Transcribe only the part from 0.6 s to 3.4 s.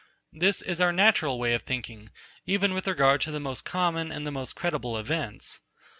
is our natural way of thinking, even with regard to the